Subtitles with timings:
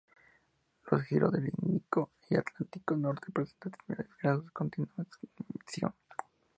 [0.89, 5.93] Los giros del Índico y el Atlántico Norte presentan similares grados de contaminación.